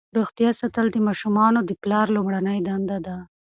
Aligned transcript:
روغتیا 0.17 0.49
ساتل 0.59 0.87
د 0.91 0.97
ماشومانو 1.07 1.59
د 1.65 1.71
پلار 1.81 2.07
لومړنۍ 2.15 2.59
دنده 2.67 2.97
ده. 3.05 3.17